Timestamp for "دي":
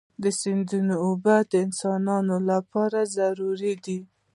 3.85-3.99